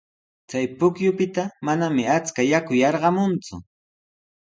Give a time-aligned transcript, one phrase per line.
[0.49, 3.55] Chay pukyupita manami achka yaku yarqamunku.